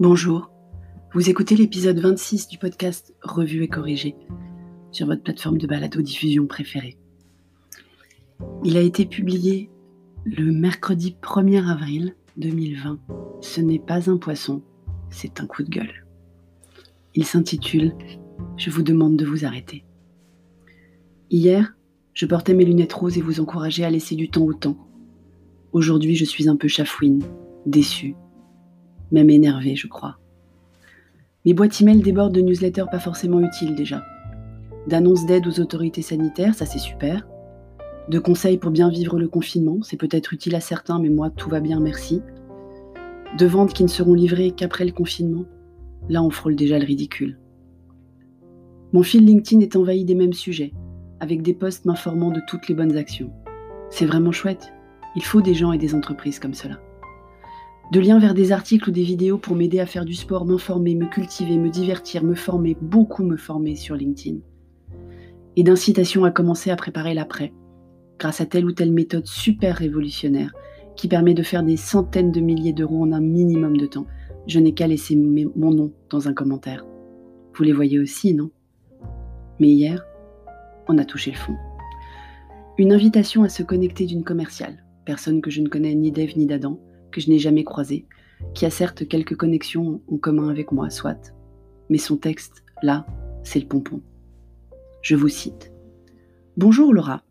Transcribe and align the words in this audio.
Bonjour, 0.00 0.48
vous 1.12 1.28
écoutez 1.28 1.56
l'épisode 1.56 1.98
26 1.98 2.46
du 2.46 2.56
podcast 2.56 3.16
Revue 3.20 3.64
et 3.64 3.68
corrigé 3.68 4.14
sur 4.92 5.08
votre 5.08 5.24
plateforme 5.24 5.58
de 5.58 5.66
balado-diffusion 5.66 6.46
préférée. 6.46 6.96
Il 8.62 8.76
a 8.76 8.80
été 8.80 9.06
publié 9.06 9.70
le 10.24 10.52
mercredi 10.52 11.16
1er 11.20 11.68
avril 11.68 12.14
2020. 12.36 13.00
Ce 13.40 13.60
n'est 13.60 13.80
pas 13.80 14.08
un 14.08 14.18
poisson, 14.18 14.62
c'est 15.10 15.40
un 15.40 15.48
coup 15.48 15.64
de 15.64 15.68
gueule. 15.68 16.06
Il 17.16 17.24
s'intitule 17.24 17.92
Je 18.56 18.70
vous 18.70 18.82
demande 18.84 19.16
de 19.16 19.26
vous 19.26 19.44
arrêter. 19.44 19.84
Hier, 21.28 21.74
je 22.14 22.26
portais 22.26 22.54
mes 22.54 22.64
lunettes 22.64 22.92
roses 22.92 23.18
et 23.18 23.22
vous 23.22 23.40
encourageais 23.40 23.82
à 23.82 23.90
laisser 23.90 24.14
du 24.14 24.30
temps 24.30 24.44
au 24.44 24.54
temps. 24.54 24.78
Aujourd'hui, 25.72 26.14
je 26.14 26.24
suis 26.24 26.48
un 26.48 26.54
peu 26.54 26.68
chafouine, 26.68 27.24
déçue, 27.66 28.14
même 29.10 29.30
énervée, 29.30 29.76
je 29.76 29.86
crois. 29.86 30.18
Mes 31.44 31.54
boîtes 31.54 31.80
email 31.80 32.00
débordent 32.00 32.34
de 32.34 32.40
newsletters 32.40 32.90
pas 32.90 32.98
forcément 32.98 33.40
utiles 33.40 33.74
déjà. 33.74 34.04
D'annonces 34.86 35.26
d'aide 35.26 35.46
aux 35.46 35.60
autorités 35.60 36.02
sanitaires, 36.02 36.54
ça 36.54 36.66
c'est 36.66 36.78
super. 36.78 37.26
De 38.08 38.18
conseils 38.18 38.58
pour 38.58 38.70
bien 38.70 38.88
vivre 38.88 39.18
le 39.18 39.28
confinement, 39.28 39.78
c'est 39.82 39.96
peut-être 39.96 40.32
utile 40.32 40.54
à 40.54 40.60
certains, 40.60 40.98
mais 40.98 41.10
moi 41.10 41.30
tout 41.30 41.48
va 41.48 41.60
bien, 41.60 41.80
merci. 41.80 42.22
De 43.38 43.46
ventes 43.46 43.72
qui 43.72 43.82
ne 43.82 43.88
seront 43.88 44.14
livrées 44.14 44.50
qu'après 44.50 44.84
le 44.84 44.92
confinement, 44.92 45.44
là 46.08 46.22
on 46.22 46.30
frôle 46.30 46.56
déjà 46.56 46.78
le 46.78 46.86
ridicule. 46.86 47.38
Mon 48.92 49.02
fil 49.02 49.24
LinkedIn 49.24 49.60
est 49.60 49.76
envahi 49.76 50.04
des 50.04 50.14
mêmes 50.14 50.32
sujets, 50.32 50.72
avec 51.20 51.42
des 51.42 51.52
posts 51.52 51.84
m'informant 51.84 52.30
de 52.30 52.40
toutes 52.46 52.68
les 52.68 52.74
bonnes 52.74 52.96
actions. 52.96 53.30
C'est 53.90 54.06
vraiment 54.06 54.32
chouette. 54.32 54.72
Il 55.16 55.22
faut 55.22 55.42
des 55.42 55.54
gens 55.54 55.72
et 55.72 55.78
des 55.78 55.94
entreprises 55.94 56.38
comme 56.38 56.54
cela 56.54 56.78
de 57.90 58.00
liens 58.00 58.18
vers 58.18 58.34
des 58.34 58.52
articles 58.52 58.90
ou 58.90 58.92
des 58.92 59.02
vidéos 59.02 59.38
pour 59.38 59.56
m'aider 59.56 59.80
à 59.80 59.86
faire 59.86 60.04
du 60.04 60.14
sport, 60.14 60.44
m'informer, 60.44 60.94
me 60.94 61.06
cultiver, 61.06 61.56
me 61.56 61.70
divertir, 61.70 62.22
me 62.22 62.34
former, 62.34 62.76
beaucoup 62.82 63.24
me 63.24 63.36
former 63.36 63.76
sur 63.76 63.94
LinkedIn. 63.94 64.38
Et 65.56 65.62
d'incitation 65.62 66.24
à 66.24 66.30
commencer 66.30 66.70
à 66.70 66.76
préparer 66.76 67.14
l'après, 67.14 67.52
grâce 68.18 68.40
à 68.40 68.46
telle 68.46 68.66
ou 68.66 68.72
telle 68.72 68.92
méthode 68.92 69.26
super 69.26 69.76
révolutionnaire 69.76 70.52
qui 70.96 71.08
permet 71.08 71.34
de 71.34 71.42
faire 71.42 71.62
des 71.62 71.76
centaines 71.76 72.32
de 72.32 72.40
milliers 72.40 72.72
d'euros 72.72 73.02
en 73.02 73.12
un 73.12 73.20
minimum 73.20 73.76
de 73.76 73.86
temps. 73.86 74.06
Je 74.46 74.58
n'ai 74.58 74.74
qu'à 74.74 74.86
laisser 74.86 75.16
mon 75.16 75.70
nom 75.72 75.92
dans 76.10 76.28
un 76.28 76.34
commentaire. 76.34 76.84
Vous 77.54 77.64
les 77.64 77.72
voyez 77.72 77.98
aussi, 77.98 78.34
non? 78.34 78.50
Mais 79.60 79.68
hier, 79.68 80.04
on 80.88 80.98
a 80.98 81.04
touché 81.04 81.30
le 81.30 81.36
fond. 81.36 81.54
Une 82.76 82.92
invitation 82.92 83.44
à 83.44 83.48
se 83.48 83.62
connecter 83.62 84.06
d'une 84.06 84.24
commerciale, 84.24 84.84
personne 85.04 85.40
que 85.40 85.50
je 85.50 85.60
ne 85.60 85.68
connais 85.68 85.94
ni 85.94 86.12
d'Ève 86.12 86.36
ni 86.36 86.46
d'Adam, 86.46 86.78
que 87.10 87.20
je 87.20 87.28
n'ai 87.30 87.38
jamais 87.38 87.64
croisé, 87.64 88.06
qui 88.54 88.66
a 88.66 88.70
certes 88.70 89.06
quelques 89.08 89.36
connexions 89.36 90.00
en 90.10 90.16
commun 90.16 90.48
avec 90.48 90.72
moi, 90.72 90.90
soit, 90.90 91.32
mais 91.88 91.98
son 91.98 92.16
texte, 92.16 92.64
là, 92.82 93.06
c'est 93.42 93.60
le 93.60 93.66
pompon. 93.66 94.00
Je 95.02 95.16
vous 95.16 95.28
cite. 95.28 95.72
Bonjour 96.56 96.92
Laura. 96.92 97.22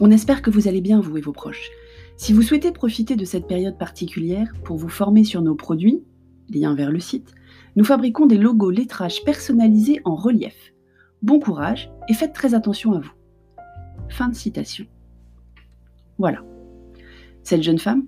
On 0.00 0.10
espère 0.10 0.42
que 0.42 0.50
vous 0.50 0.68
allez 0.68 0.80
bien, 0.80 1.00
vous 1.00 1.16
et 1.16 1.20
vos 1.20 1.32
proches. 1.32 1.70
Si 2.16 2.32
vous 2.32 2.42
souhaitez 2.42 2.72
profiter 2.72 3.16
de 3.16 3.24
cette 3.24 3.46
période 3.46 3.78
particulière 3.78 4.52
pour 4.64 4.76
vous 4.76 4.88
former 4.88 5.24
sur 5.24 5.42
nos 5.42 5.54
produits, 5.54 6.02
lien 6.48 6.74
vers 6.74 6.90
le 6.90 7.00
site, 7.00 7.34
nous 7.76 7.84
fabriquons 7.84 8.26
des 8.26 8.38
logos 8.38 8.70
lettrage 8.70 9.24
personnalisés 9.24 10.00
en 10.04 10.14
relief. 10.14 10.72
Bon 11.22 11.40
courage 11.40 11.90
et 12.08 12.14
faites 12.14 12.32
très 12.32 12.54
attention 12.54 12.92
à 12.92 13.00
vous. 13.00 13.12
Fin 14.08 14.28
de 14.28 14.34
citation. 14.34 14.86
Voilà. 16.18 16.44
Cette 17.42 17.62
jeune 17.62 17.78
femme, 17.78 18.06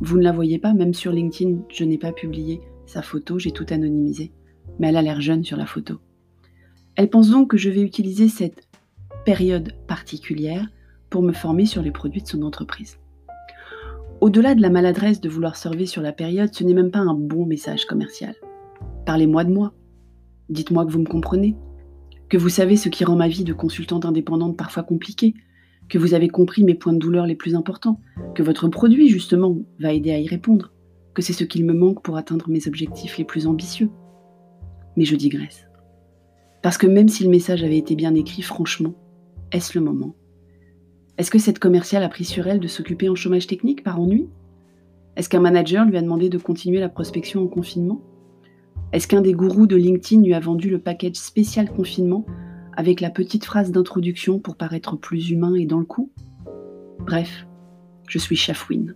vous 0.00 0.16
ne 0.16 0.22
la 0.22 0.32
voyez 0.32 0.58
pas, 0.58 0.72
même 0.74 0.94
sur 0.94 1.12
LinkedIn, 1.12 1.58
je 1.68 1.84
n'ai 1.84 1.98
pas 1.98 2.12
publié 2.12 2.60
sa 2.86 3.02
photo, 3.02 3.38
j'ai 3.38 3.50
tout 3.50 3.66
anonymisé. 3.70 4.32
Mais 4.78 4.88
elle 4.88 4.96
a 4.96 5.02
l'air 5.02 5.20
jeune 5.20 5.44
sur 5.44 5.56
la 5.56 5.66
photo. 5.66 5.98
Elle 6.96 7.10
pense 7.10 7.30
donc 7.30 7.50
que 7.50 7.56
je 7.56 7.70
vais 7.70 7.82
utiliser 7.82 8.28
cette 8.28 8.68
période 9.24 9.72
particulière 9.86 10.66
pour 11.10 11.22
me 11.22 11.32
former 11.32 11.66
sur 11.66 11.82
les 11.82 11.90
produits 11.90 12.22
de 12.22 12.28
son 12.28 12.42
entreprise. 12.42 12.98
Au-delà 14.20 14.54
de 14.54 14.62
la 14.62 14.70
maladresse 14.70 15.20
de 15.20 15.28
vouloir 15.28 15.56
servir 15.56 15.88
sur 15.88 16.02
la 16.02 16.12
période, 16.12 16.52
ce 16.52 16.64
n'est 16.64 16.74
même 16.74 16.90
pas 16.90 16.98
un 16.98 17.14
bon 17.14 17.46
message 17.46 17.84
commercial. 17.86 18.34
Parlez-moi 19.06 19.44
de 19.44 19.52
moi. 19.52 19.72
Dites-moi 20.48 20.84
que 20.86 20.90
vous 20.90 21.00
me 21.00 21.06
comprenez. 21.06 21.56
Que 22.28 22.36
vous 22.36 22.48
savez 22.48 22.76
ce 22.76 22.88
qui 22.88 23.04
rend 23.04 23.16
ma 23.16 23.28
vie 23.28 23.44
de 23.44 23.52
consultante 23.52 24.04
indépendante 24.04 24.56
parfois 24.56 24.82
compliquée, 24.82 25.34
que 25.88 25.98
vous 25.98 26.14
avez 26.14 26.28
compris 26.28 26.64
mes 26.64 26.74
points 26.74 26.92
de 26.92 26.98
douleur 26.98 27.26
les 27.26 27.34
plus 27.34 27.54
importants, 27.54 28.00
que 28.34 28.42
votre 28.42 28.68
produit, 28.68 29.08
justement, 29.08 29.56
va 29.80 29.92
aider 29.92 30.10
à 30.12 30.18
y 30.18 30.26
répondre, 30.26 30.72
que 31.14 31.22
c'est 31.22 31.32
ce 31.32 31.44
qu'il 31.44 31.64
me 31.64 31.72
manque 31.72 32.02
pour 32.02 32.16
atteindre 32.16 32.48
mes 32.48 32.68
objectifs 32.68 33.18
les 33.18 33.24
plus 33.24 33.46
ambitieux. 33.46 33.90
Mais 34.96 35.04
je 35.04 35.16
digresse. 35.16 35.66
Parce 36.62 36.78
que 36.78 36.86
même 36.86 37.08
si 37.08 37.24
le 37.24 37.30
message 37.30 37.62
avait 37.62 37.78
été 37.78 37.94
bien 37.94 38.14
écrit, 38.14 38.42
franchement, 38.42 38.94
est-ce 39.52 39.78
le 39.78 39.84
moment? 39.84 40.14
Est-ce 41.16 41.30
que 41.30 41.38
cette 41.38 41.58
commerciale 41.58 42.02
a 42.02 42.08
pris 42.08 42.24
sur 42.24 42.46
elle 42.46 42.60
de 42.60 42.68
s'occuper 42.68 43.08
en 43.08 43.14
chômage 43.14 43.46
technique 43.46 43.82
par 43.82 44.00
ennui? 44.00 44.28
Est-ce 45.16 45.28
qu'un 45.28 45.40
manager 45.40 45.84
lui 45.84 45.96
a 45.96 46.02
demandé 46.02 46.28
de 46.28 46.38
continuer 46.38 46.80
la 46.80 46.88
prospection 46.88 47.42
en 47.42 47.48
confinement? 47.48 48.02
Est-ce 48.92 49.08
qu'un 49.08 49.20
des 49.20 49.32
gourous 49.32 49.66
de 49.66 49.76
LinkedIn 49.76 50.22
lui 50.22 50.34
a 50.34 50.40
vendu 50.40 50.70
le 50.70 50.78
package 50.78 51.16
spécial 51.16 51.70
confinement 51.70 52.24
avec 52.78 53.00
la 53.00 53.10
petite 53.10 53.44
phrase 53.44 53.72
d'introduction 53.72 54.38
pour 54.38 54.54
paraître 54.54 54.96
plus 54.96 55.30
humain 55.30 55.56
et 55.56 55.66
dans 55.66 55.80
le 55.80 55.84
coup 55.84 56.12
Bref, 57.00 57.44
je 58.06 58.20
suis 58.20 58.36
chafouine, 58.36 58.94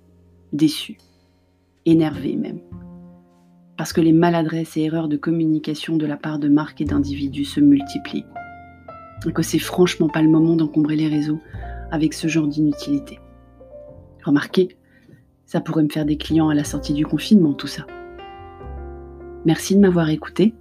déçue, 0.52 0.98
énervée 1.84 2.36
même. 2.36 2.60
Parce 3.76 3.92
que 3.92 4.00
les 4.00 4.12
maladresses 4.12 4.76
et 4.76 4.82
erreurs 4.82 5.08
de 5.08 5.16
communication 5.16 5.96
de 5.96 6.06
la 6.06 6.16
part 6.16 6.38
de 6.38 6.48
marques 6.48 6.80
et 6.80 6.84
d'individus 6.84 7.44
se 7.44 7.58
multiplient. 7.58 8.24
Et 9.26 9.32
que 9.32 9.42
c'est 9.42 9.58
franchement 9.58 10.08
pas 10.08 10.22
le 10.22 10.30
moment 10.30 10.54
d'encombrer 10.54 10.94
les 10.94 11.08
réseaux 11.08 11.40
avec 11.90 12.14
ce 12.14 12.28
genre 12.28 12.46
d'inutilité. 12.46 13.18
Remarquez, 14.24 14.76
ça 15.44 15.60
pourrait 15.60 15.82
me 15.82 15.88
faire 15.88 16.06
des 16.06 16.18
clients 16.18 16.50
à 16.50 16.54
la 16.54 16.62
sortie 16.62 16.94
du 16.94 17.04
confinement, 17.04 17.52
tout 17.52 17.66
ça. 17.66 17.84
Merci 19.44 19.74
de 19.74 19.80
m'avoir 19.80 20.08
écouté 20.08 20.54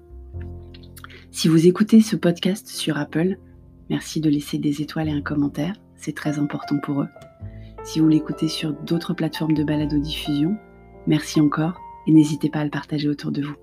si 1.32 1.48
vous 1.48 1.66
écoutez 1.66 2.02
ce 2.02 2.16
podcast 2.16 2.68
sur 2.68 2.98
Apple, 2.98 3.38
merci 3.90 4.20
de 4.20 4.30
laisser 4.30 4.58
des 4.58 4.82
étoiles 4.82 5.08
et 5.08 5.14
un 5.14 5.22
commentaire, 5.22 5.76
c'est 5.96 6.16
très 6.16 6.40
important 6.40 6.78
pour 6.80 7.02
eux. 7.02 7.08
Si 7.84 8.00
vous 8.00 8.08
l'écoutez 8.08 8.48
sur 8.48 8.74
d'autres 8.74 9.14
plateformes 9.14 9.54
de 9.54 9.64
balado-diffusion, 9.64 10.58
merci 11.08 11.40
encore 11.40 11.80
et 12.06 12.12
n'hésitez 12.12 12.50
pas 12.50 12.60
à 12.60 12.64
le 12.66 12.70
partager 12.70 13.08
autour 13.08 13.32
de 13.32 13.44
vous. 13.44 13.56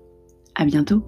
À 0.55 0.65
bientôt! 0.65 1.03